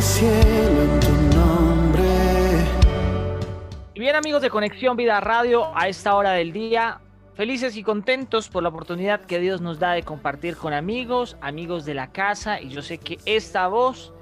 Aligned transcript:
se 0.00 0.26
en 0.26 1.00
tu 1.00 1.36
nombre. 1.36 2.04
Y 3.94 4.00
bien 4.00 4.14
amigos 4.14 4.42
de 4.42 4.50
Conexión 4.50 4.96
Vida 4.96 5.20
Radio, 5.20 5.76
a 5.76 5.88
esta 5.88 6.14
hora 6.14 6.32
del 6.32 6.52
día, 6.52 7.00
felices 7.34 7.76
y 7.76 7.82
contentos 7.82 8.48
por 8.48 8.62
la 8.62 8.68
oportunidad 8.68 9.22
que 9.22 9.40
Dios 9.40 9.60
nos 9.60 9.80
da 9.80 9.92
de 9.92 10.04
compartir 10.04 10.56
con 10.56 10.72
amigos, 10.72 11.36
amigos 11.40 11.84
de 11.84 11.94
la 11.94 12.12
casa, 12.12 12.60
y 12.60 12.68
yo 12.68 12.82
sé 12.82 12.98
que 12.98 13.18
esta 13.24 13.66
voz 13.66 14.12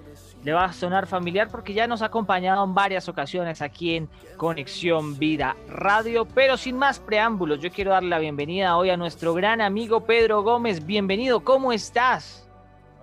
le 0.42 0.52
va 0.52 0.64
a 0.64 0.72
sonar 0.72 1.06
familiar 1.06 1.48
porque 1.50 1.74
ya 1.74 1.86
nos 1.86 2.00
ha 2.00 2.06
acompañado 2.06 2.64
en 2.64 2.72
varias 2.72 3.08
ocasiones 3.08 3.60
aquí 3.60 3.96
en 3.96 4.08
Conexión 4.36 5.18
Vida 5.18 5.56
Radio. 5.68 6.24
Pero 6.24 6.56
sin 6.56 6.78
más 6.78 7.00
preámbulos, 7.00 7.60
yo 7.60 7.70
quiero 7.70 7.90
darle 7.90 8.08
la 8.08 8.20
bienvenida 8.20 8.76
hoy 8.76 8.90
a 8.90 8.96
nuestro 8.96 9.34
gran 9.34 9.60
amigo 9.60 10.06
Pedro 10.06 10.42
Gómez. 10.42 10.86
Bienvenido, 10.86 11.40
¿cómo 11.40 11.72
estás? 11.72 12.45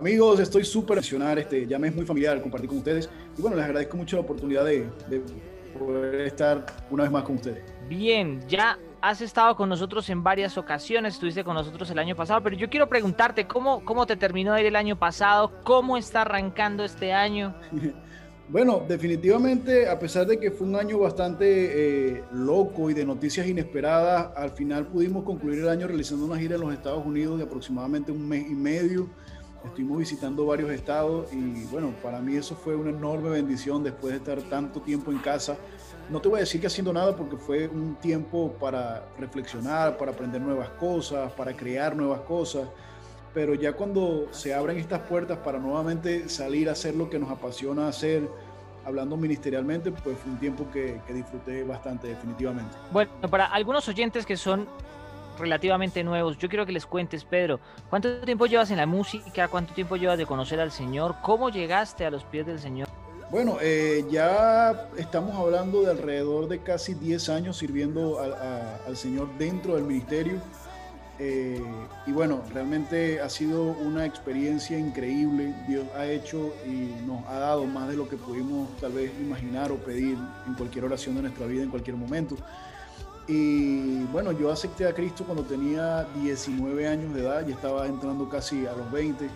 Amigos, 0.00 0.40
estoy 0.40 0.64
súper 0.64 0.98
emocionado, 0.98 1.38
este, 1.38 1.66
ya 1.66 1.78
me 1.78 1.88
es 1.88 1.94
muy 1.94 2.04
familiar 2.04 2.40
compartir 2.42 2.68
con 2.68 2.78
ustedes. 2.78 3.08
Y 3.38 3.40
bueno, 3.40 3.56
les 3.56 3.64
agradezco 3.64 3.96
mucho 3.96 4.16
la 4.16 4.22
oportunidad 4.22 4.64
de, 4.64 4.88
de 5.08 5.22
poder 5.78 6.20
estar 6.22 6.66
una 6.90 7.04
vez 7.04 7.12
más 7.12 7.22
con 7.22 7.36
ustedes. 7.36 7.62
Bien, 7.88 8.40
ya 8.48 8.78
has 9.00 9.20
estado 9.20 9.54
con 9.54 9.68
nosotros 9.68 10.08
en 10.10 10.22
varias 10.22 10.58
ocasiones, 10.58 11.14
estuviste 11.14 11.44
con 11.44 11.54
nosotros 11.54 11.88
el 11.90 11.98
año 11.98 12.16
pasado, 12.16 12.42
pero 12.42 12.56
yo 12.56 12.68
quiero 12.68 12.88
preguntarte 12.88 13.46
cómo, 13.46 13.84
cómo 13.84 14.06
te 14.06 14.16
terminó 14.16 14.54
de 14.54 14.62
ir 14.62 14.66
el 14.66 14.76
año 14.76 14.98
pasado, 14.98 15.52
cómo 15.62 15.96
está 15.96 16.22
arrancando 16.22 16.84
este 16.84 17.12
año. 17.12 17.54
Bueno, 18.46 18.82
definitivamente, 18.86 19.88
a 19.88 19.98
pesar 19.98 20.26
de 20.26 20.38
que 20.38 20.50
fue 20.50 20.66
un 20.66 20.76
año 20.76 20.98
bastante 20.98 21.46
eh, 22.16 22.24
loco 22.30 22.90
y 22.90 22.94
de 22.94 23.02
noticias 23.06 23.46
inesperadas, 23.46 24.36
al 24.36 24.50
final 24.50 24.86
pudimos 24.86 25.24
concluir 25.24 25.60
el 25.60 25.68
año 25.70 25.86
realizando 25.86 26.26
una 26.26 26.38
gira 26.38 26.56
en 26.56 26.60
los 26.60 26.74
Estados 26.74 27.06
Unidos 27.06 27.38
de 27.38 27.44
aproximadamente 27.44 28.12
un 28.12 28.28
mes 28.28 28.44
y 28.46 28.54
medio. 28.54 29.08
Estuvimos 29.64 29.98
visitando 29.98 30.46
varios 30.46 30.70
estados 30.70 31.32
y 31.32 31.64
bueno, 31.66 31.94
para 32.02 32.20
mí 32.20 32.36
eso 32.36 32.54
fue 32.54 32.76
una 32.76 32.90
enorme 32.90 33.30
bendición 33.30 33.82
después 33.82 34.12
de 34.12 34.18
estar 34.18 34.40
tanto 34.50 34.80
tiempo 34.80 35.10
en 35.10 35.18
casa 35.18 35.56
no 36.08 36.20
te 36.20 36.28
voy 36.28 36.38
a 36.38 36.40
decir 36.40 36.60
que 36.60 36.66
haciendo 36.66 36.92
nada 36.92 37.16
porque 37.16 37.36
fue 37.36 37.68
un 37.68 37.96
tiempo 37.96 38.54
para 38.60 39.06
reflexionar, 39.18 39.96
para 39.96 40.12
aprender 40.12 40.40
nuevas 40.40 40.68
cosas, 40.70 41.32
para 41.32 41.54
crear 41.54 41.96
nuevas 41.96 42.20
cosas, 42.20 42.68
pero 43.32 43.54
ya 43.54 43.72
cuando 43.72 44.28
se 44.30 44.54
abren 44.54 44.78
estas 44.78 45.00
puertas 45.00 45.38
para 45.38 45.58
nuevamente 45.58 46.28
salir 46.28 46.68
a 46.68 46.72
hacer 46.72 46.94
lo 46.94 47.08
que 47.08 47.18
nos 47.18 47.30
apasiona 47.30 47.88
hacer, 47.88 48.28
hablando 48.84 49.16
ministerialmente, 49.16 49.90
pues 49.90 50.18
fue 50.18 50.32
un 50.32 50.38
tiempo 50.38 50.66
que, 50.70 51.00
disfruté 51.08 51.64
bastante 51.64 52.08
definitivamente. 52.08 52.76
Bueno, 52.92 53.10
para 53.30 53.46
algunos 53.46 53.88
oyentes 53.88 54.26
que 54.26 54.36
son 54.36 54.68
relativamente 55.38 56.02
nuevos, 56.04 56.38
yo 56.38 56.48
quiero 56.48 56.66
que 56.66 56.72
les 56.72 56.86
cuentes, 56.86 57.24
Pedro, 57.24 57.60
¿cuánto 57.90 58.20
tiempo 58.20 58.46
llevas 58.46 58.70
en 58.70 58.78
la 58.78 58.86
música? 58.86 59.48
¿Cuánto 59.48 59.74
tiempo 59.74 59.96
llevas 59.96 60.18
de 60.18 60.26
conocer 60.26 60.60
al 60.60 60.72
Señor? 60.72 61.16
¿Cómo 61.22 61.50
llegaste 61.50 62.04
a 62.04 62.10
los 62.10 62.24
pies 62.24 62.46
del 62.46 62.58
Señor? 62.58 62.88
Bueno, 63.30 63.56
eh, 63.60 64.04
ya 64.10 64.88
estamos 64.96 65.34
hablando 65.34 65.82
de 65.82 65.90
alrededor 65.90 66.46
de 66.46 66.60
casi 66.60 66.94
10 66.94 67.28
años 67.30 67.56
sirviendo 67.56 68.20
al 68.20 68.96
Señor 68.96 69.28
dentro 69.38 69.74
del 69.74 69.84
ministerio. 69.84 70.40
Eh, 71.18 71.62
y 72.06 72.12
bueno, 72.12 72.42
realmente 72.52 73.20
ha 73.20 73.28
sido 73.28 73.62
una 73.62 74.04
experiencia 74.04 74.78
increíble. 74.78 75.54
Dios 75.68 75.86
ha 75.96 76.06
hecho 76.06 76.54
y 76.66 76.92
nos 77.06 77.24
ha 77.26 77.38
dado 77.38 77.64
más 77.64 77.88
de 77.88 77.96
lo 77.96 78.08
que 78.08 78.16
pudimos 78.16 78.68
tal 78.80 78.92
vez 78.92 79.12
imaginar 79.20 79.70
o 79.70 79.76
pedir 79.76 80.18
en 80.46 80.54
cualquier 80.54 80.84
oración 80.84 81.14
de 81.16 81.22
nuestra 81.22 81.46
vida, 81.46 81.62
en 81.62 81.70
cualquier 81.70 81.96
momento. 81.96 82.36
Y 83.26 84.04
bueno, 84.04 84.32
yo 84.32 84.50
acepté 84.50 84.86
a 84.86 84.92
Cristo 84.92 85.24
cuando 85.24 85.44
tenía 85.44 86.06
19 86.22 86.86
años 86.86 87.14
de 87.14 87.22
edad 87.22 87.46
y 87.46 87.52
estaba 87.52 87.86
entrando 87.86 88.28
casi 88.28 88.66
a 88.66 88.72
los 88.72 88.90
20. 88.92 89.28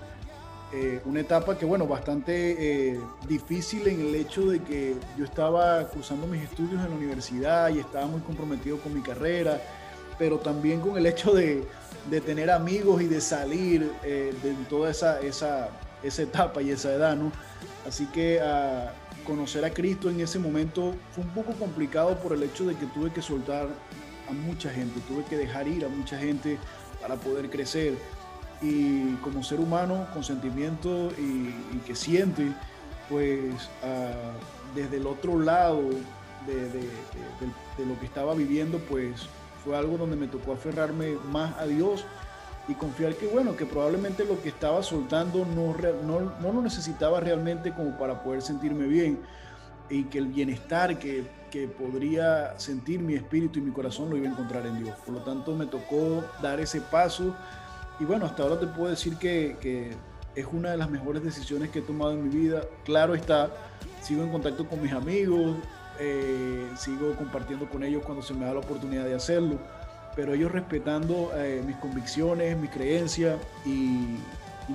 Eh, 0.71 1.00
una 1.06 1.21
etapa 1.21 1.56
que, 1.56 1.65
bueno, 1.65 1.87
bastante 1.87 2.93
eh, 2.93 3.00
difícil 3.26 3.88
en 3.88 4.00
el 4.00 4.15
hecho 4.15 4.50
de 4.50 4.60
que 4.60 4.97
yo 5.16 5.25
estaba 5.25 5.82
cursando 5.88 6.26
mis 6.26 6.43
estudios 6.43 6.84
en 6.84 6.91
la 6.91 6.97
universidad 6.97 7.71
y 7.71 7.78
estaba 7.78 8.06
muy 8.06 8.21
comprometido 8.21 8.76
con 8.78 8.93
mi 8.93 9.00
carrera, 9.00 9.59
pero 10.19 10.38
también 10.38 10.81
con 10.81 10.99
el 10.99 11.06
hecho 11.06 11.32
de, 11.32 11.65
de 12.10 12.20
tener 12.20 12.50
amigos 12.50 13.00
y 13.00 13.06
de 13.06 13.22
salir 13.22 13.91
eh, 14.05 14.34
de 14.43 14.53
toda 14.69 14.91
esa, 14.91 15.20
esa, 15.20 15.70
esa, 16.03 16.22
etapa 16.22 16.60
y 16.60 16.70
esa 16.70 16.93
edad, 16.93 17.16
¿no? 17.16 17.32
Así 17.87 18.05
que 18.06 18.38
a 18.43 18.93
conocer 19.28 19.62
a 19.66 19.70
Cristo 19.70 20.08
en 20.08 20.20
ese 20.20 20.38
momento 20.38 20.94
fue 21.12 21.22
un 21.22 21.30
poco 21.30 21.52
complicado 21.52 22.16
por 22.16 22.32
el 22.32 22.42
hecho 22.42 22.64
de 22.64 22.74
que 22.74 22.86
tuve 22.86 23.12
que 23.12 23.20
soltar 23.20 23.68
a 24.26 24.32
mucha 24.32 24.70
gente, 24.70 25.00
tuve 25.06 25.22
que 25.24 25.36
dejar 25.36 25.68
ir 25.68 25.84
a 25.84 25.88
mucha 25.88 26.18
gente 26.18 26.58
para 27.00 27.16
poder 27.16 27.50
crecer. 27.50 27.98
Y 28.62 29.14
como 29.16 29.44
ser 29.44 29.60
humano 29.60 30.08
con 30.14 30.24
sentimiento 30.24 31.12
y, 31.18 31.78
que 31.86 31.94
siente, 31.94 32.52
pues 33.08 33.68
ah, 33.84 34.32
desde 34.74 34.96
el 34.96 35.06
otro 35.06 35.38
lado 35.38 35.82
de, 36.46 37.84
lo 37.84 38.00
que 38.00 38.06
estaba 38.06 38.34
viviendo, 38.34 38.78
pues 38.78 39.28
fue 39.62 39.76
algo 39.76 39.98
donde 39.98 40.16
me 40.16 40.26
tocó 40.26 40.54
aferrarme 40.54 41.16
más 41.30 41.54
a 41.58 41.66
Dios 41.66 42.06
y 42.68 42.74
confiar 42.74 43.14
que 43.14 43.26
bueno, 43.26 43.56
que 43.56 43.64
probablemente 43.64 44.24
lo 44.24 44.40
que 44.42 44.50
estaba 44.50 44.82
soltando 44.82 45.46
no, 45.46 45.74
no, 46.04 46.32
no 46.40 46.52
lo 46.52 46.62
necesitaba 46.62 47.18
realmente 47.18 47.72
como 47.72 47.96
para 47.96 48.22
poder 48.22 48.42
sentirme 48.42 48.86
bien 48.86 49.18
y 49.90 50.04
que 50.04 50.18
el 50.18 50.26
bienestar 50.26 50.98
que, 50.98 51.24
que, 51.50 51.66
podría 51.66 52.58
sentir 52.58 53.00
mi 53.00 53.14
espíritu 53.14 53.58
y 53.58 53.62
mi 53.62 53.72
corazón 53.72 54.10
lo 54.10 54.18
iba 54.18 54.28
a 54.28 54.32
encontrar 54.32 54.66
en 54.66 54.84
Dios. 54.84 54.94
Por 55.04 55.14
lo 55.14 55.22
tanto, 55.22 55.54
me 55.56 55.64
tocó 55.64 56.22
dar 56.42 56.60
ese 56.60 56.82
paso 56.82 57.34
y 58.00 58.04
bueno, 58.04 58.26
hasta 58.26 58.42
ahora 58.42 58.60
te 58.60 58.66
puedo 58.66 58.90
decir 58.90 59.16
que, 59.16 59.96
es 60.34 60.46
una 60.52 60.70
de 60.70 60.76
las 60.76 60.88
mejores 60.88 61.24
decisiones 61.24 61.70
que 61.70 61.80
he 61.80 61.82
tomado 61.82 62.12
en 62.12 62.22
mi 62.22 62.28
vida. 62.28 62.62
Claro 62.84 63.16
está, 63.16 63.50
sigo 64.00 64.22
en 64.22 64.30
contacto 64.30 64.68
con 64.68 64.80
mis 64.80 64.92
amigos, 64.92 65.56
eh, 65.98 66.64
sigo 66.76 67.16
compartiendo 67.16 67.68
con 67.68 67.82
ellos 67.82 68.04
cuando 68.04 68.22
se 68.22 68.34
me 68.34 68.46
da 68.46 68.52
la 68.52 68.60
oportunidad 68.60 69.04
de 69.04 69.16
hacerlo, 69.16 69.58
pero 70.18 70.34
ellos 70.34 70.50
respetando 70.50 71.30
eh, 71.36 71.62
mis 71.64 71.76
convicciones, 71.76 72.56
mis 72.56 72.70
creencias 72.70 73.38
y, 73.64 74.16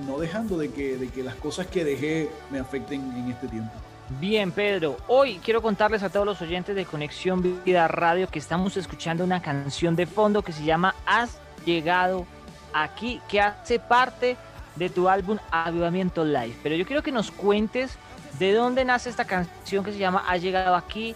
no 0.06 0.18
dejando 0.18 0.56
de 0.56 0.72
que, 0.72 0.96
de 0.96 1.08
que 1.08 1.22
las 1.22 1.34
cosas 1.34 1.66
que 1.66 1.84
dejé 1.84 2.30
me 2.50 2.58
afecten 2.58 3.02
en 3.14 3.30
este 3.30 3.48
tiempo. 3.48 3.70
Bien, 4.18 4.50
Pedro, 4.50 4.96
hoy 5.06 5.38
quiero 5.44 5.60
contarles 5.60 6.02
a 6.02 6.08
todos 6.08 6.24
los 6.24 6.40
oyentes 6.40 6.74
de 6.74 6.86
Conexión 6.86 7.60
Vida 7.62 7.86
Radio 7.88 8.26
que 8.28 8.38
estamos 8.38 8.78
escuchando 8.78 9.22
una 9.22 9.42
canción 9.42 9.94
de 9.96 10.06
fondo 10.06 10.40
que 10.40 10.52
se 10.52 10.64
llama 10.64 10.94
Has 11.04 11.38
llegado 11.66 12.24
aquí 12.72 13.20
que 13.28 13.42
hace 13.42 13.78
parte 13.78 14.38
de 14.76 14.88
tu 14.88 15.10
álbum 15.10 15.36
Avivamiento 15.50 16.24
Live. 16.24 16.56
Pero 16.62 16.74
yo 16.74 16.86
quiero 16.86 17.02
que 17.02 17.12
nos 17.12 17.30
cuentes 17.30 17.98
de 18.38 18.54
dónde 18.54 18.86
nace 18.86 19.10
esta 19.10 19.26
canción 19.26 19.84
que 19.84 19.92
se 19.92 19.98
llama 19.98 20.24
Ha 20.26 20.38
llegado 20.38 20.74
aquí, 20.74 21.14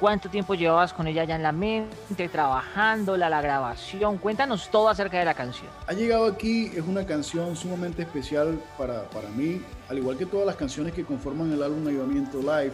cuánto 0.00 0.28
tiempo 0.28 0.54
llevabas 0.54 0.92
con 0.92 1.06
ella 1.06 1.24
ya 1.24 1.36
en 1.36 1.42
la 1.42 1.52
mente, 1.52 2.28
trabajándola, 2.28 3.28
la 3.28 3.40
grabación. 3.40 4.18
Cuéntanos 4.18 4.70
todo 4.70 4.88
acerca 4.88 5.18
de 5.18 5.24
la 5.24 5.34
canción. 5.34 5.68
Ha 5.86 5.92
llegado 5.92 6.26
aquí 6.26 6.66
es 6.74 6.82
una 6.86 7.04
canción 7.04 7.56
sumamente 7.56 8.02
especial 8.02 8.60
para, 8.76 9.02
para 9.10 9.28
mí, 9.30 9.62
al 9.88 9.98
igual 9.98 10.16
que 10.16 10.26
todas 10.26 10.46
las 10.46 10.56
canciones 10.56 10.94
que 10.94 11.04
conforman 11.04 11.52
el 11.52 11.62
álbum 11.62 11.86
Avivamiento 11.86 12.40
Live 12.40 12.72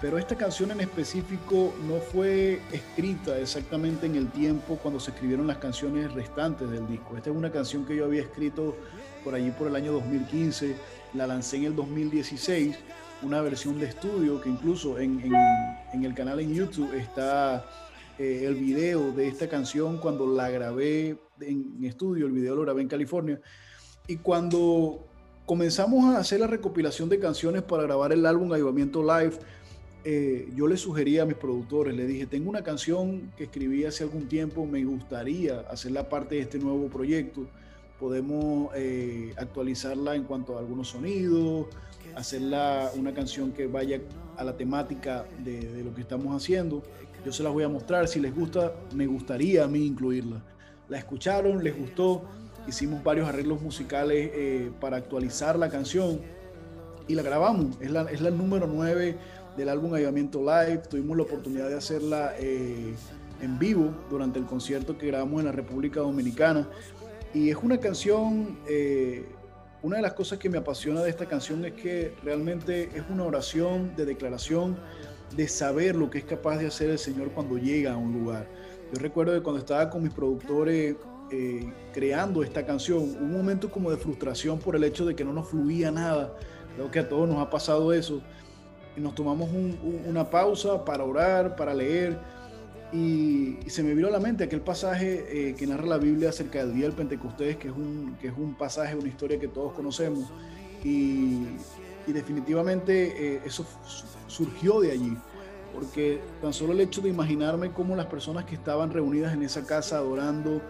pero 0.00 0.18
esta 0.18 0.36
canción 0.36 0.70
en 0.70 0.80
específico 0.80 1.74
no 1.88 1.96
fue 1.96 2.60
escrita 2.70 3.38
exactamente 3.38 4.06
en 4.06 4.16
el 4.16 4.28
tiempo 4.28 4.78
cuando 4.82 5.00
se 5.00 5.10
escribieron 5.10 5.46
las 5.46 5.56
canciones 5.56 6.12
restantes 6.12 6.70
del 6.70 6.86
disco. 6.86 7.16
Esta 7.16 7.30
es 7.30 7.36
una 7.36 7.50
canción 7.50 7.86
que 7.86 7.96
yo 7.96 8.04
había 8.04 8.20
escrito 8.22 8.76
por 9.24 9.34
allí 9.34 9.50
por 9.50 9.68
el 9.68 9.74
año 9.74 9.92
2015, 9.92 10.76
la 11.14 11.26
lancé 11.26 11.56
en 11.56 11.64
el 11.64 11.76
2016, 11.76 12.76
una 13.22 13.40
versión 13.40 13.78
de 13.78 13.86
estudio 13.86 14.40
que 14.40 14.48
incluso 14.48 14.98
en, 14.98 15.22
el 15.92 16.14
canal 16.14 16.40
en 16.40 16.54
YouTube 16.54 16.92
está 16.94 17.64
eh, 18.18 18.42
el 18.44 18.54
video 18.54 19.12
de 19.12 19.28
esta 19.28 19.48
canción 19.48 19.98
cuando 19.98 20.26
la 20.26 20.50
grabé 20.50 21.18
en 21.40 21.84
estudio, 21.84 22.26
el 22.26 22.32
video 22.32 22.56
lo 22.56 22.62
grabé 22.62 22.82
en 22.82 22.88
California, 22.88 23.40
y 24.06 24.16
cuando 24.16 25.06
comenzamos 25.44 26.14
a 26.14 26.18
hacer 26.18 26.40
la 26.40 26.46
recopilación 26.46 27.08
de 27.08 27.18
canciones 27.18 27.62
para 27.62 27.84
grabar 27.84 28.12
el 28.12 28.24
álbum 28.26 28.52
Ayudamiento 28.52 29.02
Live, 29.02 29.36
eh, 30.04 30.48
yo 30.54 30.68
le 30.68 30.76
sugerí 30.76 31.18
a 31.18 31.24
mis 31.24 31.36
productores, 31.36 31.96
le 31.96 32.06
dije, 32.06 32.26
tengo 32.26 32.48
una 32.48 32.62
canción 32.62 33.32
que 33.36 33.44
escribí 33.44 33.84
hace 33.84 34.04
algún 34.04 34.28
tiempo, 34.28 34.64
me 34.64 34.84
gustaría 34.84 35.60
hacerla 35.68 36.08
parte 36.08 36.36
de 36.36 36.42
este 36.42 36.60
nuevo 36.60 36.86
proyecto. 36.86 37.48
Podemos 37.98 38.70
eh, 38.76 39.34
actualizarla 39.36 40.14
en 40.14 40.22
cuanto 40.22 40.56
a 40.56 40.60
algunos 40.60 40.90
sonidos, 40.90 41.66
hacerla 42.16 42.90
una 42.96 43.14
canción 43.14 43.52
que 43.52 43.66
vaya 43.66 44.00
a 44.36 44.44
la 44.44 44.56
temática 44.56 45.24
de, 45.44 45.82
lo 45.84 45.94
que 45.94 46.00
estamos 46.00 46.34
haciendo. 46.34 46.82
Yo 47.24 47.32
se 47.32 47.42
las 47.42 47.52
voy 47.52 47.64
a 47.64 47.68
mostrar, 47.68 48.08
si 48.08 48.20
les 48.20 48.34
gusta, 48.34 48.72
me 48.94 49.06
gustaría 49.06 49.64
a 49.64 49.68
mí 49.68 49.84
incluirla. 49.84 50.42
La 50.88 50.98
escucharon, 50.98 51.62
les 51.62 51.76
gustó, 51.76 52.22
hicimos 52.66 53.02
varios 53.04 53.28
arreglos 53.28 53.60
musicales 53.60 54.30
eh, 54.32 54.70
para 54.80 54.96
actualizar 54.96 55.58
la 55.58 55.68
canción 55.68 56.20
y 57.06 57.14
la 57.14 57.22
grabamos. 57.22 57.76
Es 57.80 57.90
la, 57.90 58.02
es 58.10 58.20
la 58.20 58.30
número 58.30 58.66
9 58.66 59.16
del 59.56 59.68
álbum 59.68 59.94
Ayudamiento 59.94 60.40
Live. 60.40 60.82
Tuvimos 60.88 61.16
la 61.16 61.22
oportunidad 61.24 61.68
de 61.68 61.76
hacerla 61.76 62.34
eh, 62.38 62.94
en 63.40 63.58
vivo 63.58 63.92
durante 64.10 64.38
el 64.38 64.46
concierto 64.46 64.96
que 64.96 65.06
grabamos 65.08 65.40
en 65.40 65.46
la 65.46 65.52
República 65.52 66.00
Dominicana. 66.00 66.68
Y 67.34 67.50
es 67.50 67.56
una 67.56 67.78
canción, 67.78 68.58
eh, 68.68 69.26
una 69.86 69.98
de 69.98 70.02
las 70.02 70.14
cosas 70.14 70.40
que 70.40 70.50
me 70.50 70.58
apasiona 70.58 71.00
de 71.00 71.10
esta 71.10 71.26
canción 71.26 71.64
es 71.64 71.74
que 71.74 72.12
realmente 72.24 72.90
es 72.92 73.04
una 73.08 73.22
oración 73.22 73.94
de 73.94 74.04
declaración 74.04 74.76
de 75.36 75.46
saber 75.46 75.94
lo 75.94 76.10
que 76.10 76.18
es 76.18 76.24
capaz 76.24 76.58
de 76.58 76.66
hacer 76.66 76.90
el 76.90 76.98
Señor 76.98 77.30
cuando 77.30 77.56
llega 77.56 77.92
a 77.92 77.96
un 77.96 78.12
lugar. 78.12 78.48
Yo 78.92 78.98
recuerdo 78.98 79.34
que 79.34 79.42
cuando 79.42 79.60
estaba 79.60 79.88
con 79.88 80.02
mis 80.02 80.12
productores 80.12 80.96
eh, 81.30 81.72
creando 81.92 82.42
esta 82.42 82.66
canción, 82.66 82.98
un 82.98 83.30
momento 83.30 83.70
como 83.70 83.92
de 83.92 83.96
frustración 83.96 84.58
por 84.58 84.74
el 84.74 84.82
hecho 84.82 85.06
de 85.06 85.14
que 85.14 85.24
no 85.24 85.32
nos 85.32 85.48
fluía 85.50 85.92
nada. 85.92 86.34
Creo 86.74 86.90
que 86.90 86.98
a 86.98 87.08
todos 87.08 87.28
nos 87.28 87.38
ha 87.38 87.48
pasado 87.48 87.92
eso. 87.92 88.20
Y 88.96 89.00
nos 89.00 89.14
tomamos 89.14 89.50
una 90.04 90.28
pausa 90.28 90.84
para 90.84 91.04
orar, 91.04 91.54
para 91.54 91.72
leer. 91.72 92.18
Y, 92.92 93.58
se 93.66 93.82
me 93.82 93.94
vino 93.94 94.08
a 94.08 94.10
la 94.10 94.20
mente 94.20 94.44
aquel 94.44 94.60
pasaje 94.60 95.50
eh, 95.50 95.54
que 95.54 95.66
narra 95.66 95.86
la 95.86 95.98
Biblia 95.98 96.28
acerca 96.28 96.60
del 96.60 96.74
día 96.74 96.86
del 96.86 96.94
Pentecostés, 96.94 97.56
que 97.56 97.68
es 97.68 97.74
un, 97.74 98.16
que 98.20 98.28
es 98.28 98.34
un 98.36 98.54
pasaje, 98.54 98.94
una 98.94 99.08
historia 99.08 99.38
que 99.38 99.48
todos 99.48 99.72
conocemos. 99.72 100.32
Y, 100.84 101.46
definitivamente 102.06 103.34
eh, 103.34 103.40
eso 103.44 103.66
surgió 104.28 104.80
de 104.80 104.92
allí 104.92 105.16
porque 105.76 106.20
tan 106.40 106.54
solo 106.54 106.72
el 106.72 106.80
hecho 106.80 107.02
de 107.02 107.10
imaginarme 107.10 107.70
cómo 107.70 107.94
las 107.94 108.06
personas 108.06 108.46
que 108.46 108.54
estaban 108.54 108.90
reunidas 108.90 109.34
en 109.34 109.42
esa 109.42 109.66
casa 109.66 109.98
adorando 109.98 110.62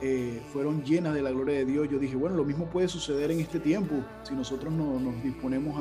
eh, 0.00 0.40
fueron 0.52 0.84
llenas 0.84 1.14
de 1.14 1.22
la 1.22 1.30
gloria 1.30 1.56
de 1.56 1.64
Dios, 1.64 1.88
yo 1.90 1.98
dije, 1.98 2.14
bueno, 2.14 2.36
lo 2.36 2.44
mismo 2.44 2.66
puede 2.66 2.88
suceder 2.88 3.30
en 3.32 3.40
este 3.40 3.58
tiempo 3.58 4.04
si 4.22 4.34
nosotros 4.34 4.72
no, 4.72 5.00
nos 5.00 5.20
disponemos 5.22 5.80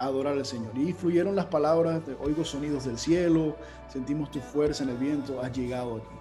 a, 0.00 0.04
adorar 0.06 0.34
al 0.34 0.46
Señor. 0.46 0.76
Y 0.76 0.92
fluyeron 0.92 1.36
las 1.36 1.46
palabras, 1.46 2.06
de, 2.06 2.16
oigo 2.20 2.44
sonidos 2.44 2.84
del 2.84 2.98
cielo, 2.98 3.56
sentimos 3.88 4.30
tu 4.30 4.40
fuerza 4.40 4.82
en 4.82 4.90
el 4.90 4.96
viento, 4.96 5.40
has 5.40 5.52
llegado 5.52 5.96
aquí. 5.96 6.20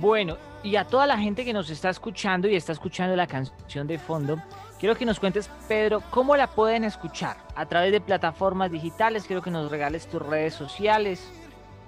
Bueno, 0.00 0.38
y 0.62 0.76
a 0.76 0.84
toda 0.84 1.06
la 1.06 1.18
gente 1.18 1.44
que 1.44 1.52
nos 1.52 1.68
está 1.68 1.90
escuchando 1.90 2.48
y 2.48 2.56
está 2.56 2.72
escuchando 2.72 3.14
la 3.16 3.26
canción 3.26 3.86
de 3.86 3.98
fondo, 3.98 4.38
quiero 4.78 4.96
que 4.96 5.04
nos 5.04 5.20
cuentes, 5.20 5.50
Pedro, 5.68 6.02
cómo 6.10 6.36
la 6.36 6.46
pueden 6.46 6.84
escuchar 6.84 7.36
a 7.54 7.66
través 7.66 7.92
de 7.92 8.00
plataformas 8.00 8.70
digitales. 8.70 9.24
Quiero 9.24 9.42
que 9.42 9.50
nos 9.50 9.70
regales 9.70 10.06
tus 10.06 10.22
redes 10.22 10.54
sociales. 10.54 11.28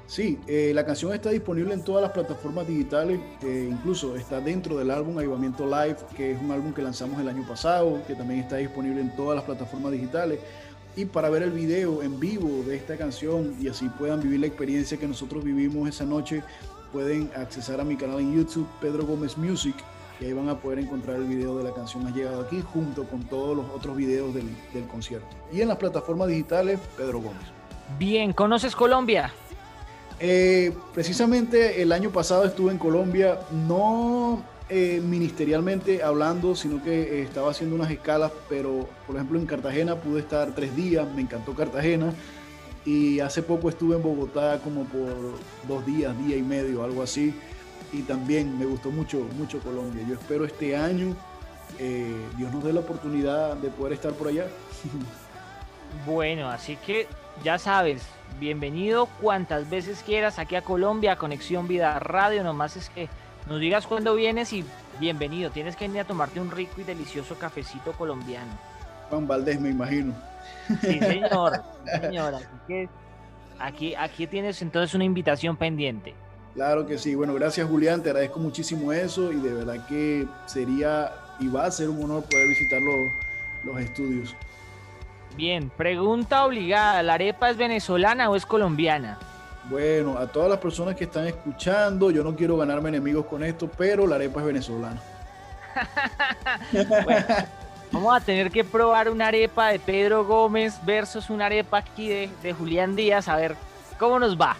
Sí, 0.06 0.38
eh, 0.46 0.70
la 0.72 0.86
canción 0.86 1.12
está 1.12 1.30
disponible 1.30 1.74
en 1.74 1.82
todas 1.82 2.00
las 2.00 2.12
plataformas 2.12 2.68
digitales, 2.68 3.18
eh, 3.42 3.68
incluso 3.68 4.14
está 4.14 4.40
dentro 4.40 4.76
del 4.76 4.92
álbum 4.92 5.18
Avivamiento 5.18 5.66
Live, 5.66 5.96
que 6.16 6.30
es 6.30 6.40
un 6.40 6.52
álbum 6.52 6.72
que 6.72 6.80
lanzamos 6.80 7.20
el 7.20 7.28
año 7.28 7.44
pasado, 7.44 8.00
que 8.06 8.14
también 8.14 8.40
está 8.40 8.56
disponible 8.56 9.00
en 9.00 9.16
todas 9.16 9.34
las 9.34 9.44
plataformas 9.44 9.90
digitales. 9.90 10.38
Y 10.96 11.04
para 11.04 11.28
ver 11.28 11.42
el 11.42 11.50
video 11.50 12.02
en 12.02 12.18
vivo 12.18 12.64
de 12.66 12.74
esta 12.74 12.96
canción 12.96 13.54
y 13.60 13.68
así 13.68 13.86
puedan 13.90 14.22
vivir 14.22 14.40
la 14.40 14.46
experiencia 14.46 14.96
que 14.96 15.06
nosotros 15.06 15.44
vivimos 15.44 15.86
esa 15.86 16.06
noche, 16.06 16.42
pueden 16.90 17.30
accesar 17.36 17.80
a 17.82 17.84
mi 17.84 17.96
canal 17.96 18.18
en 18.20 18.34
YouTube, 18.34 18.66
Pedro 18.80 19.04
Gómez 19.04 19.36
Music, 19.36 19.74
y 20.18 20.24
ahí 20.24 20.32
van 20.32 20.48
a 20.48 20.58
poder 20.58 20.78
encontrar 20.78 21.16
el 21.16 21.24
video 21.24 21.58
de 21.58 21.64
la 21.64 21.74
canción 21.74 22.06
ha 22.06 22.10
llegado 22.10 22.40
aquí 22.40 22.62
junto 22.72 23.04
con 23.04 23.22
todos 23.24 23.54
los 23.54 23.66
otros 23.74 23.94
videos 23.94 24.32
del, 24.34 24.48
concierto. 24.90 25.28
Y 25.52 25.60
en 25.60 25.68
las 25.68 25.76
plataformas 25.76 26.28
digitales, 26.28 26.80
Pedro 26.96 27.20
Gómez. 27.20 27.42
Bien, 27.98 28.32
¿conoces 28.32 28.74
Colombia? 28.74 29.32
Eh, 30.18 30.74
precisamente 30.94 31.82
el 31.82 31.92
año 31.92 32.08
pasado 32.08 32.46
estuve 32.46 32.72
en 32.72 32.78
Colombia, 32.78 33.38
no 33.68 34.42
eh, 34.68 35.00
ministerialmente 35.04 36.02
hablando, 36.02 36.54
sino 36.54 36.82
que 36.82 37.20
eh, 37.20 37.22
estaba 37.22 37.50
haciendo 37.50 37.76
unas 37.76 37.90
escalas, 37.90 38.32
pero 38.48 38.88
por 39.06 39.16
ejemplo 39.16 39.38
en 39.38 39.46
Cartagena 39.46 39.96
pude 39.96 40.20
estar 40.20 40.54
tres 40.54 40.74
días, 40.74 41.06
me 41.14 41.22
encantó 41.22 41.54
Cartagena. 41.54 42.12
Y 42.84 43.18
hace 43.18 43.42
poco 43.42 43.68
estuve 43.68 43.96
en 43.96 44.02
Bogotá 44.02 44.60
como 44.62 44.84
por 44.84 45.34
dos 45.66 45.84
días, 45.84 46.16
día 46.24 46.36
y 46.36 46.42
medio, 46.42 46.84
algo 46.84 47.02
así. 47.02 47.34
Y 47.92 48.02
también 48.02 48.56
me 48.58 48.64
gustó 48.64 48.90
mucho, 48.90 49.26
mucho 49.36 49.58
Colombia. 49.58 50.04
Yo 50.08 50.14
espero 50.14 50.44
este 50.44 50.76
año 50.76 51.16
eh, 51.78 52.28
Dios 52.36 52.52
nos 52.52 52.64
dé 52.64 52.72
la 52.72 52.80
oportunidad 52.80 53.54
de 53.56 53.68
poder 53.70 53.92
estar 53.92 54.12
por 54.12 54.28
allá. 54.28 54.46
Bueno, 56.04 56.48
así 56.48 56.76
que 56.76 57.06
ya 57.44 57.58
sabes, 57.58 58.02
bienvenido 58.38 59.06
cuantas 59.20 59.68
veces 59.68 60.02
quieras 60.04 60.38
aquí 60.38 60.56
a 60.56 60.62
Colombia, 60.62 61.16
Conexión 61.16 61.68
Vida 61.68 61.98
Radio. 61.98 62.42
Nomás 62.44 62.76
es 62.76 62.88
que 62.90 63.08
nos 63.46 63.60
digas 63.60 63.86
cuándo 63.86 64.14
vienes 64.14 64.52
y 64.52 64.64
bienvenido. 64.98 65.50
Tienes 65.50 65.76
que 65.76 65.86
venir 65.86 66.00
a 66.00 66.04
tomarte 66.04 66.40
un 66.40 66.50
rico 66.50 66.80
y 66.80 66.84
delicioso 66.84 67.36
cafecito 67.36 67.92
colombiano. 67.92 68.50
Juan 69.08 69.26
Valdés, 69.26 69.60
me 69.60 69.70
imagino. 69.70 70.14
Sí, 70.80 70.98
señor. 70.98 71.62
señor. 72.00 72.34
aquí, 73.58 73.94
aquí 73.94 74.26
tienes 74.26 74.60
entonces 74.62 74.94
una 74.94 75.04
invitación 75.04 75.56
pendiente. 75.56 76.14
Claro 76.54 76.86
que 76.86 76.98
sí. 76.98 77.14
Bueno, 77.14 77.34
gracias 77.34 77.68
Julián, 77.68 78.02
te 78.02 78.10
agradezco 78.10 78.40
muchísimo 78.40 78.92
eso 78.92 79.30
y 79.30 79.36
de 79.36 79.52
verdad 79.52 79.86
que 79.86 80.26
sería 80.46 81.12
y 81.38 81.48
va 81.48 81.66
a 81.66 81.70
ser 81.70 81.90
un 81.90 82.02
honor 82.02 82.24
poder 82.24 82.48
visitar 82.48 82.80
los, 82.80 82.96
los 83.64 83.80
estudios. 83.80 84.34
Bien, 85.36 85.68
pregunta 85.68 86.46
obligada, 86.46 87.02
¿la 87.02 87.14
arepa 87.14 87.50
es 87.50 87.58
venezolana 87.58 88.30
o 88.30 88.36
es 88.36 88.46
colombiana? 88.46 89.18
Bueno, 89.68 90.16
a 90.16 90.26
todas 90.26 90.48
las 90.48 90.58
personas 90.58 90.94
que 90.94 91.04
están 91.04 91.26
escuchando, 91.26 92.10
yo 92.10 92.22
no 92.22 92.36
quiero 92.36 92.56
ganarme 92.56 92.88
enemigos 92.88 93.26
con 93.26 93.42
esto, 93.42 93.68
pero 93.76 94.06
la 94.06 94.16
arepa 94.16 94.40
es 94.40 94.46
venezolana. 94.46 95.00
bueno, 97.04 97.26
Vamos 97.92 98.16
a 98.16 98.20
tener 98.20 98.50
que 98.50 98.64
probar 98.64 99.08
una 99.08 99.28
arepa 99.28 99.68
de 99.68 99.78
Pedro 99.78 100.24
Gómez 100.24 100.74
versus 100.84 101.30
una 101.30 101.46
arepa 101.46 101.78
aquí 101.78 102.08
de, 102.08 102.52
Julián 102.52 102.96
Díaz, 102.96 103.28
a 103.28 103.36
ver 103.36 103.56
cómo 103.98 104.18
nos 104.18 104.38
va. 104.38 104.56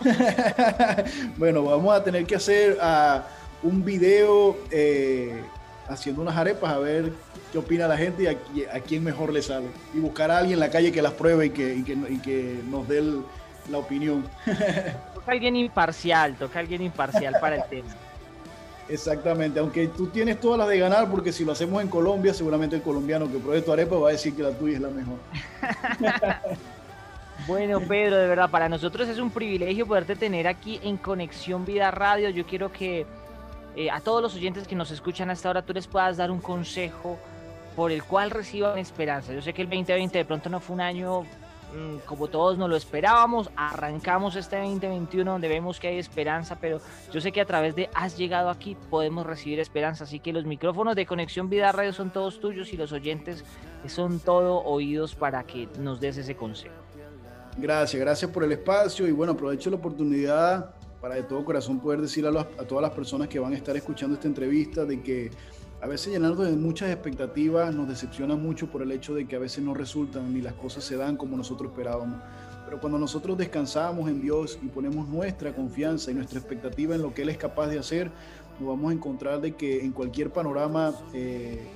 bueno, 1.36 1.64
vamos 1.64 1.94
a 1.94 2.04
tener 2.04 2.24
que 2.26 2.36
hacer 2.36 2.78
uh, 2.80 3.66
un 3.66 3.84
video 3.84 4.56
eh, 4.70 5.42
haciendo 5.88 6.22
unas 6.22 6.36
arepas 6.36 6.72
a 6.72 6.78
ver 6.78 7.12
qué 7.52 7.58
opina 7.58 7.88
la 7.88 7.96
gente 7.96 8.36
y 8.54 8.64
a, 8.64 8.80
quién 8.80 9.02
mejor 9.02 9.32
le 9.32 9.42
sale. 9.42 9.66
Y 9.94 9.98
buscar 9.98 10.30
a 10.30 10.38
alguien 10.38 10.54
en 10.54 10.60
la 10.60 10.70
calle 10.70 10.92
que 10.92 11.02
las 11.02 11.12
pruebe 11.12 11.46
y 11.46 11.50
que, 11.50 11.74
y 11.74 12.18
que, 12.18 12.60
nos 12.70 12.86
dé 12.86 13.02
la 13.68 13.78
opinión. 13.78 14.24
toca 15.14 15.32
alguien 15.32 15.56
imparcial, 15.56 16.36
toca 16.36 16.58
alguien 16.58 16.82
imparcial 16.82 17.36
para 17.40 17.56
el 17.56 17.64
tema. 17.68 17.88
Exactamente, 18.88 19.60
aunque 19.60 19.86
tú 19.88 20.08
tienes 20.08 20.40
todas 20.40 20.58
las 20.58 20.68
de 20.68 20.78
ganar, 20.78 21.08
porque 21.08 21.32
si 21.32 21.44
lo 21.44 21.52
hacemos 21.52 21.80
en 21.80 21.88
Colombia, 21.88 22.34
seguramente 22.34 22.76
el 22.76 22.82
colombiano 22.82 23.30
que 23.30 23.38
pruebe 23.38 23.62
tu 23.62 23.72
arepa 23.72 23.96
va 23.96 24.08
a 24.08 24.12
decir 24.12 24.34
que 24.34 24.42
la 24.42 24.50
tuya 24.50 24.76
es 24.76 24.80
la 24.80 24.88
mejor. 24.88 25.16
bueno, 27.46 27.80
Pedro, 27.80 28.16
de 28.16 28.26
verdad, 28.26 28.50
para 28.50 28.68
nosotros 28.68 29.08
es 29.08 29.18
un 29.18 29.30
privilegio 29.30 29.86
poderte 29.86 30.16
tener 30.16 30.48
aquí 30.48 30.80
en 30.82 30.96
Conexión 30.96 31.64
Vida 31.64 31.92
Radio. 31.92 32.30
Yo 32.30 32.44
quiero 32.44 32.72
que 32.72 33.06
eh, 33.76 33.90
a 33.90 34.00
todos 34.00 34.20
los 34.20 34.34
oyentes 34.34 34.66
que 34.66 34.74
nos 34.74 34.90
escuchan 34.90 35.30
hasta 35.30 35.48
ahora 35.48 35.62
tú 35.62 35.72
les 35.72 35.86
puedas 35.86 36.16
dar 36.16 36.32
un 36.32 36.40
consejo 36.40 37.16
por 37.76 37.92
el 37.92 38.02
cual 38.02 38.30
reciban 38.30 38.76
esperanza. 38.78 39.32
Yo 39.32 39.40
sé 39.40 39.52
que 39.52 39.62
el 39.62 39.68
2020 39.68 40.18
de 40.18 40.24
pronto 40.24 40.48
no 40.50 40.58
fue 40.58 40.74
un 40.74 40.80
año 40.80 41.24
como 42.06 42.28
todos 42.28 42.58
nos 42.58 42.68
lo 42.68 42.76
esperábamos, 42.76 43.50
arrancamos 43.56 44.36
este 44.36 44.56
2021 44.56 45.30
donde 45.30 45.48
vemos 45.48 45.78
que 45.78 45.88
hay 45.88 45.98
esperanza, 45.98 46.58
pero 46.60 46.80
yo 47.12 47.20
sé 47.20 47.32
que 47.32 47.40
a 47.40 47.46
través 47.46 47.74
de 47.74 47.88
Has 47.94 48.16
llegado 48.16 48.50
aquí 48.50 48.76
podemos 48.88 49.26
recibir 49.26 49.60
esperanza, 49.60 50.04
así 50.04 50.20
que 50.20 50.32
los 50.32 50.44
micrófonos 50.44 50.96
de 50.96 51.06
Conexión 51.06 51.48
Vida 51.48 51.72
Radio 51.72 51.92
son 51.92 52.10
todos 52.10 52.40
tuyos 52.40 52.72
y 52.72 52.76
los 52.76 52.92
oyentes 52.92 53.44
son 53.86 54.20
todo 54.20 54.62
oídos 54.64 55.14
para 55.14 55.44
que 55.44 55.68
nos 55.78 56.00
des 56.00 56.16
ese 56.16 56.36
consejo. 56.36 56.74
Gracias, 57.56 58.00
gracias 58.00 58.30
por 58.30 58.44
el 58.44 58.52
espacio 58.52 59.06
y 59.06 59.12
bueno, 59.12 59.32
aprovecho 59.32 59.70
la 59.70 59.76
oportunidad 59.76 60.74
para 61.00 61.14
de 61.14 61.22
todo 61.22 61.44
corazón 61.44 61.80
poder 61.80 62.00
decir 62.00 62.26
a, 62.26 62.30
a 62.30 62.44
todas 62.44 62.82
las 62.82 62.92
personas 62.92 63.28
que 63.28 63.38
van 63.38 63.52
a 63.52 63.56
estar 63.56 63.76
escuchando 63.76 64.14
esta 64.14 64.28
entrevista 64.28 64.84
de 64.84 65.00
que 65.02 65.30
a 65.82 65.86
veces 65.86 66.12
llenarnos 66.12 66.46
de 66.46 66.56
muchas 66.56 66.90
expectativas 66.90 67.74
nos 67.74 67.88
decepciona 67.88 68.36
mucho 68.36 68.70
por 68.70 68.82
el 68.82 68.92
hecho 68.92 69.14
de 69.14 69.26
que 69.26 69.36
a 69.36 69.38
veces 69.38 69.64
no 69.64 69.72
resultan 69.72 70.32
ni 70.34 70.42
las 70.42 70.52
cosas 70.52 70.84
se 70.84 70.96
dan 70.96 71.16
como 71.16 71.36
nosotros 71.36 71.70
esperábamos. 71.70 72.20
Pero 72.66 72.80
cuando 72.80 72.98
nosotros 72.98 73.38
descansamos 73.38 74.08
en 74.10 74.20
Dios 74.20 74.58
y 74.62 74.66
ponemos 74.66 75.08
nuestra 75.08 75.54
confianza 75.54 76.10
y 76.10 76.14
nuestra 76.14 76.38
expectativa 76.38 76.94
en 76.94 77.02
lo 77.02 77.14
que 77.14 77.22
Él 77.22 77.30
es 77.30 77.38
capaz 77.38 77.68
de 77.68 77.78
hacer, 77.78 78.10
nos 78.58 78.68
vamos 78.68 78.90
a 78.90 78.94
encontrar 78.94 79.40
de 79.40 79.56
que 79.56 79.82
en 79.82 79.92
cualquier 79.92 80.30
panorama, 80.30 80.92
eh, 81.14 81.66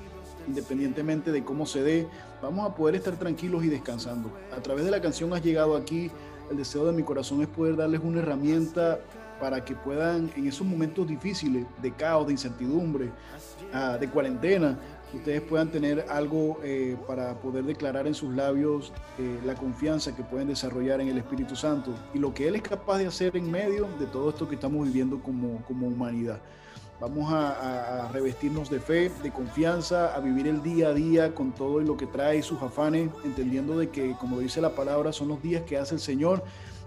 independientemente 0.46 1.32
de 1.32 1.42
cómo 1.42 1.64
se 1.64 1.82
dé, 1.82 2.06
vamos 2.42 2.70
a 2.70 2.74
poder 2.74 2.96
estar 2.96 3.16
tranquilos 3.18 3.64
y 3.64 3.68
descansando. 3.68 4.30
A 4.54 4.60
través 4.60 4.84
de 4.84 4.90
la 4.90 5.00
canción 5.00 5.32
Has 5.32 5.42
llegado 5.42 5.76
aquí, 5.76 6.10
el 6.50 6.58
deseo 6.58 6.84
de 6.84 6.92
mi 6.92 7.02
corazón 7.02 7.40
es 7.40 7.48
poder 7.48 7.74
darles 7.76 8.02
una 8.04 8.20
herramienta 8.20 9.00
para 9.40 9.64
que 9.64 9.74
puedan 9.74 10.30
en 10.36 10.46
esos 10.46 10.66
momentos 10.66 11.06
difíciles 11.06 11.66
de 11.82 11.92
caos, 11.92 12.26
de 12.26 12.32
incertidumbre, 12.32 13.10
ah, 13.72 13.96
de 13.98 14.08
cuarentena, 14.08 14.78
ustedes 15.16 15.40
puedan 15.42 15.70
tener 15.70 16.06
algo 16.08 16.58
eh, 16.62 16.96
para 17.06 17.34
poder 17.34 17.64
declarar 17.64 18.06
en 18.06 18.14
sus 18.14 18.34
labios 18.34 18.92
eh, 19.18 19.38
la 19.44 19.54
confianza 19.54 20.14
que 20.14 20.22
pueden 20.22 20.48
desarrollar 20.48 21.00
en 21.00 21.08
el 21.08 21.18
Espíritu 21.18 21.56
Santo 21.56 21.94
y 22.12 22.18
lo 22.18 22.34
que 22.34 22.48
Él 22.48 22.56
es 22.56 22.62
capaz 22.62 22.98
de 22.98 23.06
hacer 23.06 23.36
en 23.36 23.50
medio 23.50 23.88
de 23.98 24.06
todo 24.06 24.30
esto 24.30 24.48
que 24.48 24.56
estamos 24.56 24.84
viviendo 24.86 25.20
como, 25.20 25.62
como 25.66 25.86
humanidad. 25.86 26.40
Vamos 27.00 27.32
a, 27.32 28.04
a, 28.04 28.08
revestirnos 28.12 28.70
de 28.70 28.78
fe, 28.78 29.10
de 29.22 29.32
confianza, 29.32 30.14
a 30.14 30.20
vivir 30.20 30.46
el 30.46 30.62
día 30.62 30.88
a 30.88 30.94
día 30.94 31.34
con 31.34 31.52
todo 31.52 31.82
y 31.82 31.84
lo 31.84 31.96
que 31.96 32.06
trae 32.06 32.40
sus 32.40 32.62
afanes, 32.62 33.10
entendiendo 33.24 33.76
de 33.76 33.90
que, 33.90 34.12
como 34.12 34.38
dice 34.38 34.60
la 34.60 34.70
palabra, 34.70 35.12
son 35.12 35.28
los 35.28 35.42
días 35.42 35.64
que 35.64 35.76
hace 35.76 35.96
el 35.96 36.00
Señor 36.00 36.44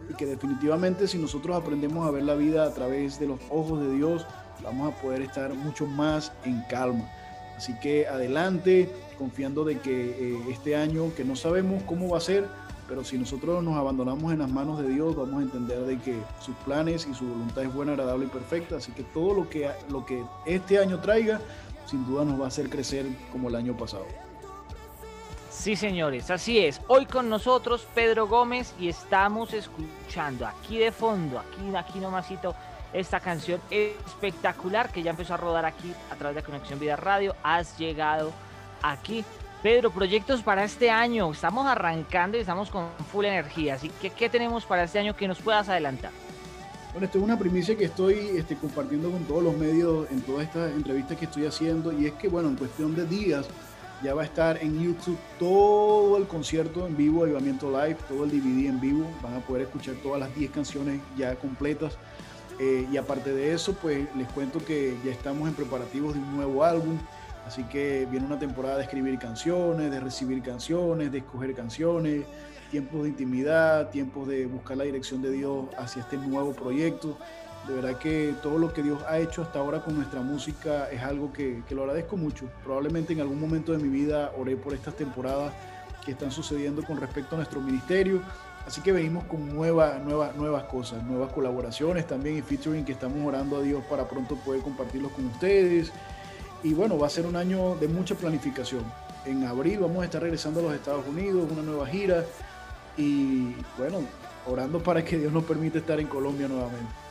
y 0.09 0.13
que 0.13 0.25
definitivamente 0.25 1.07
si 1.07 1.17
nosotros 1.17 1.55
aprendemos 1.55 2.07
a 2.07 2.11
ver 2.11 2.23
la 2.23 2.35
vida 2.35 2.65
a 2.65 2.73
través 2.73 3.19
de 3.19 3.27
los 3.27 3.39
ojos 3.49 3.81
de 3.81 3.93
Dios, 3.93 4.25
vamos 4.63 4.93
a 4.93 5.01
poder 5.01 5.21
estar 5.21 5.53
mucho 5.53 5.85
más 5.85 6.31
en 6.45 6.61
calma. 6.69 7.09
Así 7.55 7.73
que 7.79 8.07
adelante, 8.07 8.89
confiando 9.17 9.63
de 9.63 9.79
que 9.79 10.11
eh, 10.11 10.39
este 10.51 10.75
año, 10.75 11.13
que 11.15 11.25
no 11.25 11.35
sabemos 11.35 11.81
cómo 11.83 12.09
va 12.09 12.19
a 12.19 12.21
ser, 12.21 12.47
pero 12.87 13.03
si 13.03 13.17
nosotros 13.17 13.63
nos 13.63 13.75
abandonamos 13.75 14.31
en 14.31 14.39
las 14.39 14.49
manos 14.49 14.79
de 14.79 14.87
Dios, 14.87 15.15
vamos 15.15 15.39
a 15.39 15.43
entender 15.43 15.79
de 15.85 15.97
que 15.97 16.15
sus 16.39 16.55
planes 16.57 17.07
y 17.09 17.13
su 17.13 17.25
voluntad 17.25 17.63
es 17.63 17.73
buena, 17.73 17.93
agradable 17.93 18.25
y 18.25 18.29
perfecta. 18.29 18.77
Así 18.77 18.91
que 18.93 19.03
todo 19.03 19.33
lo 19.33 19.49
que, 19.49 19.69
lo 19.89 20.05
que 20.05 20.23
este 20.45 20.79
año 20.79 20.99
traiga, 20.99 21.41
sin 21.85 22.05
duda 22.05 22.23
nos 22.23 22.39
va 22.39 22.45
a 22.45 22.47
hacer 22.47 22.69
crecer 22.69 23.05
como 23.31 23.49
el 23.49 23.55
año 23.55 23.75
pasado. 23.75 24.05
Sí, 25.57 25.75
señores, 25.75 26.29
así 26.29 26.59
es. 26.59 26.79
Hoy 26.87 27.07
con 27.07 27.29
nosotros 27.29 27.87
Pedro 27.95 28.27
Gómez 28.27 28.75
y 28.79 28.89
estamos 28.89 29.53
escuchando 29.53 30.45
aquí 30.45 30.77
de 30.77 30.91
fondo, 30.91 31.39
aquí, 31.39 31.75
aquí 31.75 31.99
nomasito, 31.99 32.53
esta 32.93 33.19
canción 33.19 33.59
espectacular 33.71 34.91
que 34.91 35.01
ya 35.01 35.09
empezó 35.09 35.33
a 35.33 35.37
rodar 35.37 35.65
aquí 35.65 35.91
a 36.11 36.15
través 36.15 36.35
de 36.35 36.43
Conexión 36.43 36.79
Vida 36.79 36.95
Radio. 36.95 37.35
Has 37.43 37.75
llegado 37.77 38.31
aquí. 38.83 39.25
Pedro, 39.63 39.89
proyectos 39.89 40.43
para 40.43 40.63
este 40.63 40.91
año. 40.91 41.31
Estamos 41.31 41.65
arrancando 41.65 42.37
y 42.37 42.41
estamos 42.41 42.69
con 42.69 42.89
full 43.11 43.25
energía. 43.25 43.73
Así 43.73 43.89
que, 43.99 44.11
¿qué 44.11 44.29
tenemos 44.29 44.63
para 44.63 44.83
este 44.83 44.99
año 44.99 45.15
que 45.15 45.27
nos 45.27 45.39
puedas 45.39 45.67
adelantar? 45.67 46.11
Bueno, 46.91 47.05
esto 47.07 47.17
es 47.17 47.23
una 47.23 47.37
primicia 47.37 47.75
que 47.75 47.85
estoy 47.85 48.13
este, 48.37 48.55
compartiendo 48.55 49.09
con 49.09 49.23
todos 49.25 49.43
los 49.43 49.57
medios 49.57 50.09
en 50.11 50.21
todas 50.21 50.43
estas 50.45 50.71
entrevistas 50.71 51.17
que 51.17 51.25
estoy 51.25 51.47
haciendo. 51.47 51.91
Y 51.91 52.05
es 52.05 52.13
que, 52.13 52.27
bueno, 52.27 52.47
en 52.47 52.55
cuestión 52.55 52.95
de 52.95 53.07
días 53.07 53.47
ya 54.03 54.13
va 54.13 54.21
a 54.21 54.25
estar 54.25 54.61
en 54.61 54.81
YouTube 54.81 55.17
todo 55.39 56.17
el 56.17 56.27
concierto 56.27 56.85
en 56.85 56.95
vivo, 56.95 57.23
Avivamiento 57.23 57.69
Live, 57.69 57.97
todo 58.07 58.25
el 58.25 58.29
DVD 58.29 58.69
en 58.69 58.79
vivo. 58.79 59.05
Van 59.23 59.35
a 59.35 59.39
poder 59.39 59.63
escuchar 59.63 59.95
todas 60.03 60.19
las 60.19 60.33
10 60.35 60.51
canciones 60.51 61.01
ya 61.17 61.35
completas. 61.35 61.97
Eh, 62.59 62.87
y 62.91 62.97
aparte 62.97 63.33
de 63.33 63.53
eso, 63.53 63.73
pues 63.73 64.07
les 64.15 64.27
cuento 64.29 64.63
que 64.63 64.95
ya 65.03 65.11
estamos 65.11 65.47
en 65.47 65.53
preparativos 65.53 66.13
de 66.13 66.19
un 66.19 66.35
nuevo 66.35 66.63
álbum. 66.63 66.97
Así 67.45 67.63
que 67.63 68.07
viene 68.11 68.25
una 68.25 68.39
temporada 68.39 68.77
de 68.77 68.83
escribir 68.83 69.17
canciones, 69.19 69.89
de 69.89 69.99
recibir 69.99 70.43
canciones, 70.43 71.11
de 71.11 71.19
escoger 71.19 71.55
canciones, 71.55 72.25
tiempos 72.69 73.03
de 73.03 73.09
intimidad, 73.09 73.89
tiempos 73.89 74.27
de 74.27 74.45
buscar 74.45 74.77
la 74.77 74.83
dirección 74.83 75.21
de 75.21 75.31
Dios 75.31 75.65
hacia 75.77 76.01
este 76.01 76.17
nuevo 76.17 76.53
proyecto. 76.53 77.17
De 77.67 77.73
verdad 77.73 77.97
que 77.97 78.33
todo 78.41 78.57
lo 78.57 78.71
que 78.71 78.81
Dios 78.81 79.03
ha 79.09 79.19
hecho 79.19 79.41
hasta 79.41 79.59
ahora 79.59 79.81
con 79.81 79.95
nuestra 79.95 80.21
música 80.21 80.89
es 80.89 81.01
algo 81.01 81.33
que, 81.33 81.61
lo 81.71 81.81
agradezco 81.81 82.15
mucho. 82.15 82.45
Probablemente 82.63 83.11
en 83.11 83.19
algún 83.19 83.41
momento 83.41 83.73
de 83.73 83.79
mi 83.79 83.89
vida 83.89 84.31
oré 84.37 84.55
por 84.55 84.73
estas 84.73 84.95
temporadas 84.95 85.51
que 86.05 86.11
están 86.11 86.31
sucediendo 86.31 86.81
con 86.83 86.95
respecto 86.97 87.35
a 87.35 87.39
nuestro 87.39 87.59
ministerio. 87.59 88.21
Así 88.65 88.79
que 88.81 88.93
venimos 88.93 89.25
con 89.25 89.53
nuevas, 89.53 90.01
nuevas, 90.01 90.63
cosas, 90.65 91.03
nuevas 91.03 91.31
colaboraciones 91.33 92.07
también 92.07 92.37
y 92.37 92.41
featuring 92.41 92.85
que 92.85 92.93
estamos 92.93 93.25
orando 93.25 93.57
a 93.57 93.61
Dios 93.61 93.83
para 93.89 94.07
pronto 94.07 94.35
poder 94.37 94.61
compartirlos 94.61 95.11
con 95.11 95.25
ustedes. 95.25 95.91
Y 96.63 96.73
bueno, 96.73 96.97
va 96.97 97.07
a 97.07 97.09
ser 97.09 97.25
un 97.25 97.35
año 97.35 97.75
de 97.75 97.89
mucha 97.89 98.15
planificación. 98.15 98.83
En 99.25 99.43
abril 99.43 99.79
vamos 99.79 100.01
a 100.03 100.05
estar 100.05 100.21
regresando 100.21 100.61
a 100.61 100.63
los 100.63 100.73
Estados 100.73 101.05
Unidos, 101.05 101.49
una 101.51 101.63
nueva 101.63 101.85
gira. 101.85 102.23
Y 102.97 103.55
bueno, 103.77 103.99
orando 104.45 104.81
para 104.81 105.03
que 105.03 105.17
Dios 105.17 105.33
nos 105.33 105.43
permita 105.43 105.79
estar 105.79 105.99
en 105.99 106.07
Colombia 106.07 106.47
nuevamente. 106.47 107.06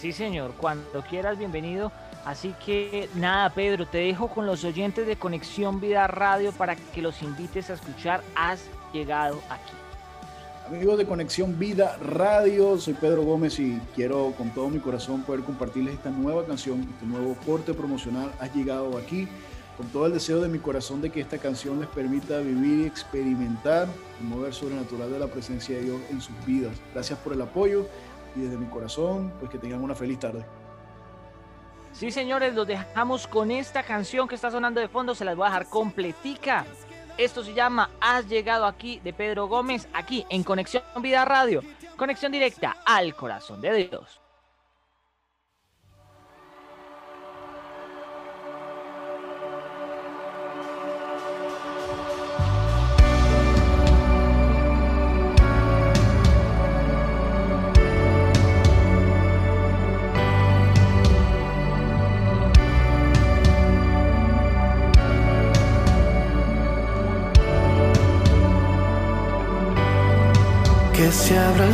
Sí, 0.00 0.12
señor, 0.12 0.54
cuando 0.58 1.02
quieras, 1.10 1.36
bienvenido. 1.36 1.92
Así 2.24 2.54
que 2.64 3.10
nada, 3.16 3.50
Pedro, 3.50 3.86
te 3.86 3.98
dejo 3.98 4.28
con 4.28 4.46
los 4.46 4.64
oyentes 4.64 5.06
de 5.06 5.16
Conexión 5.16 5.78
Vida 5.78 6.06
Radio 6.06 6.52
para 6.52 6.74
que 6.74 7.02
los 7.02 7.20
invites 7.22 7.68
a 7.68 7.74
escuchar 7.74 8.22
Has 8.34 8.62
llegado 8.94 9.38
aquí. 9.50 9.74
Amigos 10.66 10.96
de 10.96 11.04
Conexión 11.04 11.58
Vida 11.58 11.98
Radio, 11.98 12.78
soy 12.78 12.94
Pedro 12.94 13.24
Gómez 13.24 13.58
y 13.58 13.78
quiero 13.94 14.32
con 14.38 14.48
todo 14.54 14.70
mi 14.70 14.78
corazón 14.78 15.20
poder 15.20 15.42
compartirles 15.42 15.94
esta 15.94 16.08
nueva 16.08 16.46
canción, 16.46 16.80
este 16.80 17.04
nuevo 17.04 17.36
corte 17.44 17.74
promocional. 17.74 18.32
Has 18.40 18.54
llegado 18.54 18.96
aquí 18.96 19.28
con 19.76 19.86
todo 19.88 20.06
el 20.06 20.14
deseo 20.14 20.40
de 20.40 20.48
mi 20.48 20.60
corazón 20.60 21.02
de 21.02 21.10
que 21.10 21.20
esta 21.20 21.36
canción 21.36 21.78
les 21.78 21.88
permita 21.88 22.38
vivir 22.38 22.80
y 22.80 22.86
experimentar 22.86 23.86
el 24.18 24.26
mover 24.26 24.54
sobrenatural 24.54 25.12
de 25.12 25.18
la 25.18 25.26
presencia 25.26 25.76
de 25.76 25.82
Dios 25.82 26.00
en 26.10 26.22
sus 26.22 26.34
vidas. 26.46 26.72
Gracias 26.94 27.18
por 27.18 27.34
el 27.34 27.42
apoyo 27.42 27.86
y 28.36 28.40
desde 28.40 28.56
mi 28.56 28.66
corazón, 28.66 29.32
pues 29.38 29.50
que 29.50 29.58
tengan 29.58 29.82
una 29.82 29.94
feliz 29.94 30.18
tarde. 30.18 30.44
Sí, 31.92 32.10
señores, 32.10 32.54
los 32.54 32.66
dejamos 32.66 33.26
con 33.26 33.50
esta 33.50 33.82
canción 33.82 34.28
que 34.28 34.36
está 34.36 34.50
sonando 34.50 34.80
de 34.80 34.88
fondo, 34.88 35.14
se 35.14 35.24
las 35.24 35.36
voy 35.36 35.46
a 35.46 35.50
dejar 35.50 35.68
completica. 35.68 36.64
Esto 37.18 37.42
se 37.42 37.52
llama 37.52 37.90
Has 38.00 38.28
llegado 38.28 38.64
aquí 38.64 39.00
de 39.00 39.12
Pedro 39.12 39.48
Gómez, 39.48 39.88
aquí 39.92 40.24
en 40.30 40.42
Conexión 40.42 40.82
Vida 41.00 41.24
Radio. 41.24 41.62
Conexión 41.96 42.32
directa 42.32 42.76
al 42.86 43.14
corazón 43.14 43.60
de 43.60 43.88
Dios. 43.88 44.19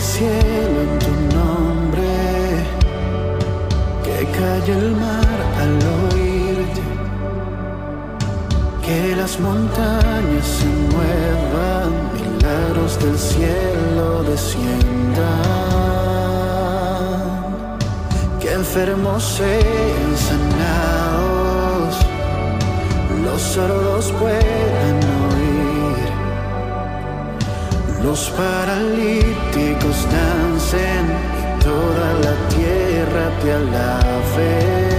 Cielo 0.06 0.78
en 0.86 0.98
tu 1.04 1.12
nombre, 1.36 2.14
que 4.04 4.16
calle 4.38 4.72
el 4.78 4.90
mar 4.92 5.38
al 5.62 5.74
oírte, 6.02 6.82
que 8.84 9.16
las 9.16 9.40
montañas 9.40 10.46
se 10.58 10.68
muevan, 10.94 11.90
milagros 12.14 12.92
del 13.02 13.18
cielo 13.18 14.22
desciendan, 14.22 15.26
que 18.40 18.52
enfermos 18.52 19.22
sean 19.24 20.10
sanados, 20.28 21.94
los 23.24 23.42
sordos 23.42 24.12
puedan 24.20 25.15
los 28.06 28.30
paralíticos 28.30 29.96
dancen 30.12 31.06
toda 31.60 32.08
la 32.22 32.34
tierra 32.54 33.30
te 33.42 33.52
alabe. 33.52 34.95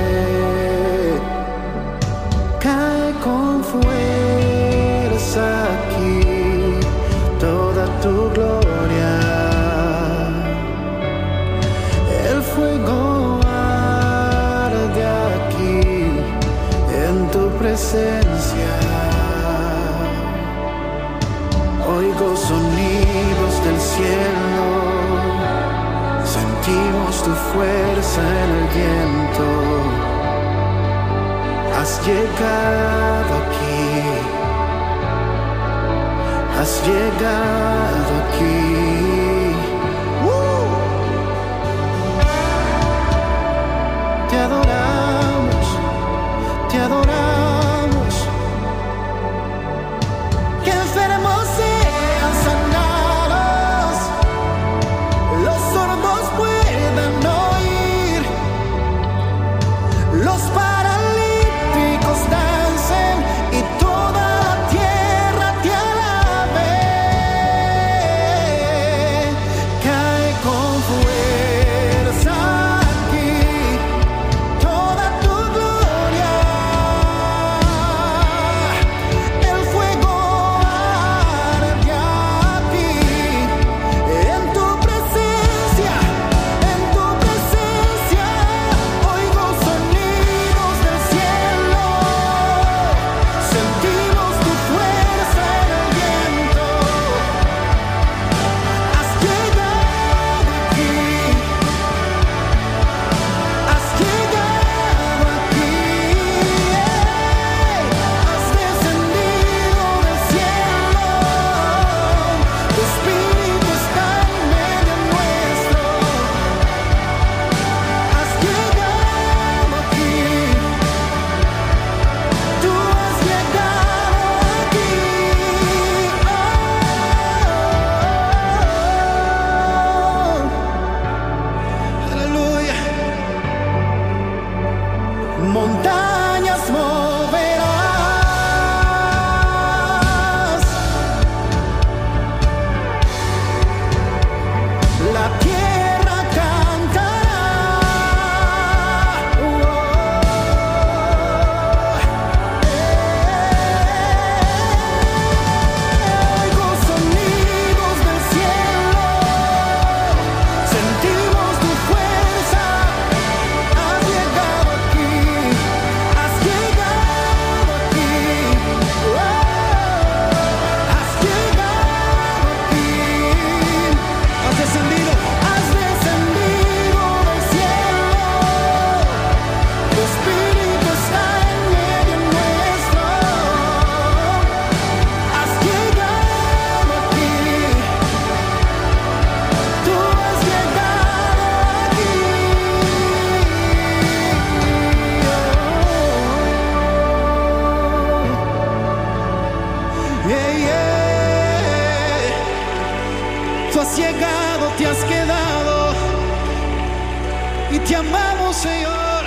Y 207.69 207.79
te 207.79 207.95
amamos, 207.95 208.55
Señor, 208.55 209.25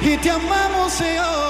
y 0.00 0.16
te 0.16 0.30
amamos, 0.30 0.92
Señor. 0.92 1.49